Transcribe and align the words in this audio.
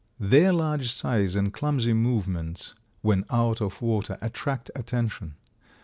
Their 0.19 0.51
large 0.51 0.91
size 0.91 1.35
and 1.35 1.53
clumsy 1.53 1.93
movements, 1.93 2.73
when 3.03 3.23
out 3.29 3.61
of 3.61 3.83
water, 3.83 4.17
attract 4.19 4.71
attention. 4.75 5.35